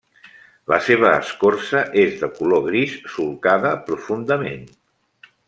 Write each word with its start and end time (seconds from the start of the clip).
La 0.71 0.77
seva 0.85 1.11
escorça 1.17 1.83
és 2.05 2.15
de 2.23 2.31
color 2.39 2.65
gris, 2.69 2.97
solcada 3.17 3.75
profundament. 3.91 4.67